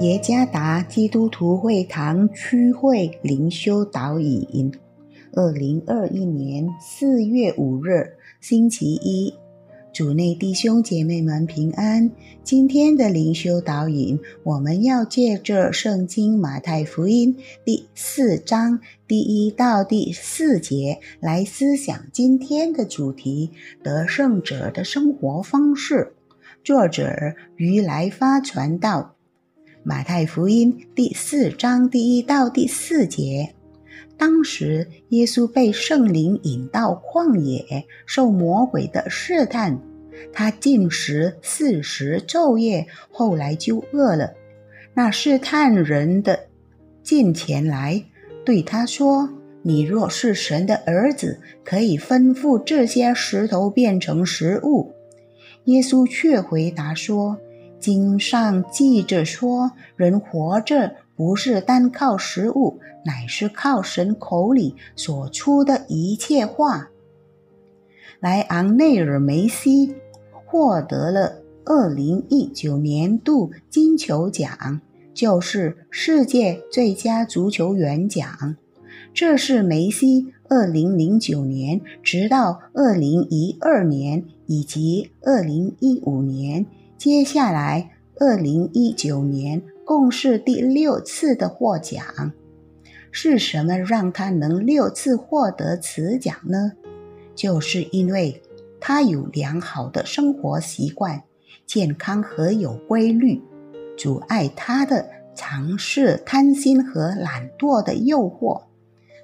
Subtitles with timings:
[0.00, 4.70] 耶加达基督徒会堂区会灵修导引，
[5.32, 9.34] 二零二一年四月五日，星期一，
[9.92, 12.08] 主内弟兄姐妹们平安。
[12.44, 18.78] 今天的灵修导引，我们要借着圣经马太福音第四章
[19.08, 23.50] 第一到第四节来思想今天的主题：
[23.82, 26.12] 得胜者的生活方式。
[26.62, 29.16] 作者于来发传道。
[29.88, 33.54] 马太福音第四章第一到第四节，
[34.18, 39.80] 当时耶稣被圣灵引到旷野，受魔鬼的试探。
[40.30, 44.34] 他进食四十昼夜，后来就饿了。
[44.92, 46.38] 那试探人的
[47.02, 48.04] 近前来，
[48.44, 49.30] 对他说
[49.64, 54.92] ：“你若是神的儿子，可以吩咐这些石头变成食物。”
[55.64, 57.38] 耶稣却回答说。
[57.80, 66.90] 经上记着说，人活着不是单靠食物，乃是靠神口里所出的一切话。
[68.20, 69.94] 莱昂内尔·梅西
[70.32, 74.80] 获得了二零一九年度金球奖，
[75.14, 78.56] 就是世界最佳足球员奖。
[79.14, 86.66] 这是梅西二零零九年直到二零一二年以及二零一五年。
[86.98, 92.32] 接下来，二零一九年共是第六次的获奖。
[93.12, 96.72] 是什么让他能六次获得此奖呢？
[97.36, 98.42] 就是因为
[98.80, 101.22] 他有良好的生活习惯，
[101.64, 103.40] 健康和有规律。
[103.96, 108.62] 阻碍他的尝试贪心和懒惰的诱惑，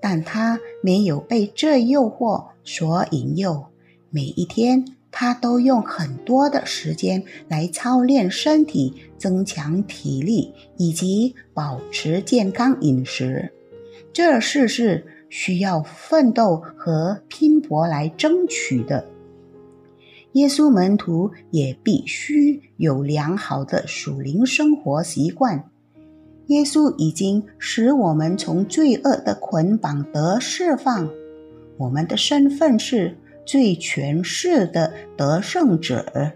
[0.00, 3.66] 但他没有被这诱惑所引诱。
[4.08, 4.86] 每一天。
[5.10, 13.50] 他都用很多的时间来操练身体、增强体力以及保持健康饮食，
[14.12, 19.06] 这事是需要奋斗和拼搏来争取的。
[20.32, 25.70] 耶稣门徒也必须有良好的属灵生活习惯。
[26.48, 31.08] 耶稣已经使我们从罪恶的捆绑得释放，
[31.78, 33.16] 我们的身份是。
[33.48, 36.34] 最权势的得胜者，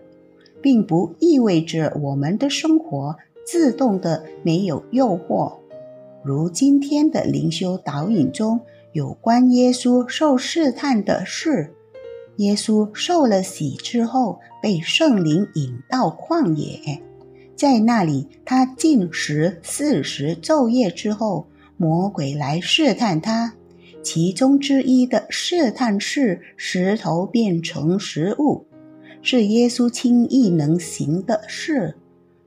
[0.63, 3.15] 并不意味着我们的生活
[3.45, 5.59] 自动的没有诱惑。
[6.25, 8.59] 如今天的灵修导引中
[8.93, 11.75] 有关耶稣受试探的事：
[12.37, 17.03] 耶稣受了洗之后，被圣灵引到旷野，
[17.55, 21.47] 在那里他进食四十昼夜之后，
[21.77, 23.53] 魔鬼来试探他。
[24.03, 28.67] 其中之一的试探是石头变成食物，
[29.23, 31.95] 是耶稣轻易能行的事。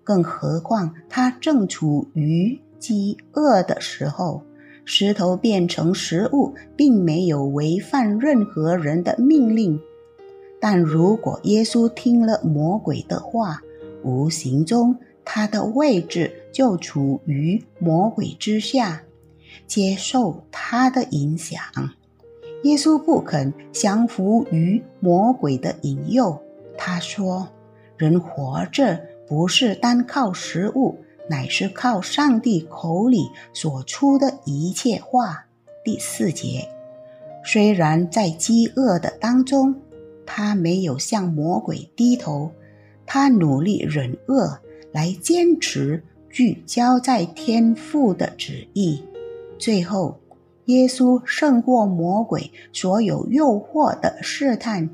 [0.04, 4.44] 更何况他正处于饥饿的时候，
[4.84, 9.80] 石头变成食物并没有违反任何人的命令。
[10.60, 13.62] 但如果耶稣听了魔鬼的话，
[14.04, 19.05] 无形中他的位置就处于魔鬼之下。
[19.68, 21.62] 接受他的影响，
[22.64, 26.42] 耶稣不肯降服于魔鬼的引诱。
[26.78, 27.48] 他说
[27.98, 30.98] ：“人活着不是单靠食物，
[31.30, 35.46] 乃是靠上帝口里所出的一切话。”
[35.86, 36.68] 第四节，
[37.44, 39.76] 虽然在饥饿的当中，
[40.26, 42.52] 他没有向魔鬼低头，
[43.06, 44.60] 他努力忍饿，
[44.92, 49.04] 来坚持聚焦在天父的旨意。
[49.58, 50.20] 最后，
[50.66, 54.90] 耶稣胜过魔鬼所有诱惑的试探，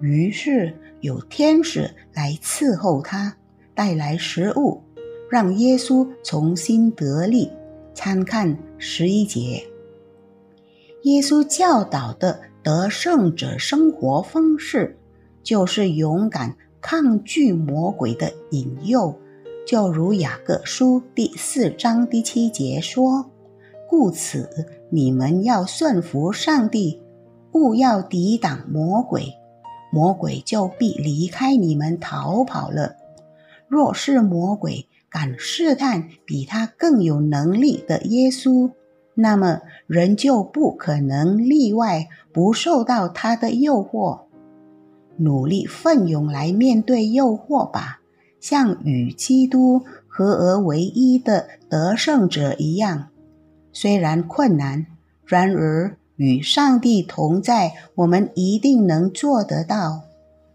[0.00, 3.36] 于是有天使来伺候他，
[3.74, 4.82] 带来食物，
[5.30, 7.50] 让耶稣重新得力。
[7.92, 9.62] 参看十一节，
[11.02, 14.96] 耶稣教导的得胜者生活方式，
[15.42, 19.14] 就是勇敢抗拒魔鬼的引诱，
[19.66, 23.29] 就如雅各书第四章第七节说。
[23.90, 24.48] 故此，
[24.88, 27.02] 你们要顺服上帝，
[27.50, 29.34] 勿要抵挡魔鬼，
[29.92, 32.94] 魔鬼就必离开你们逃跑了。
[33.66, 38.70] 若是魔鬼敢试探比他更有能力的耶稣，
[39.14, 44.20] 那么人就不可能例外，不受到他的诱惑。
[45.16, 47.98] 努力奋勇来面对诱惑吧，
[48.38, 53.09] 像与基督合而为一的得胜者一样。
[53.72, 54.86] 虽然困难，
[55.24, 60.02] 然而与上帝同在，我们一定能做得到。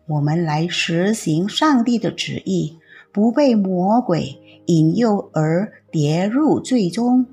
[0.08, 2.78] 我们来实行上帝的旨意，
[3.12, 7.26] 不被魔鬼引诱而跌入最终。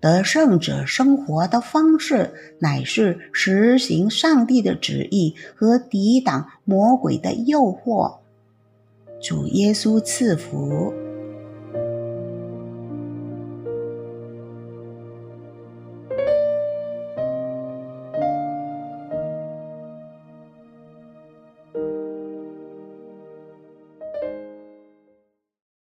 [0.00, 8.16] 得胜者生活的方式，乃是实行上帝的旨意和抵挡魔鬼的诱惑。
[9.22, 10.92] 主耶稣赐福。